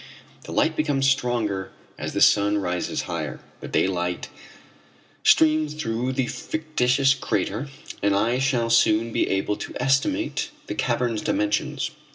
The 0.45 0.51
light 0.51 0.75
becomes 0.75 1.07
stronger 1.07 1.69
as 1.95 2.13
the 2.13 2.21
sun 2.21 2.57
rises 2.57 3.03
higher, 3.03 3.39
the 3.59 3.67
daylight 3.67 4.29
streams 5.21 5.75
through 5.75 6.13
the 6.13 6.25
fictitious 6.25 7.13
crater, 7.13 7.69
and 8.01 8.15
I 8.15 8.39
shall 8.39 8.71
soon 8.71 9.11
be 9.13 9.29
able 9.29 9.57
to 9.57 9.75
estimate 9.79 10.49
the 10.65 10.73
cavern's 10.73 11.21
dimensions. 11.21 11.91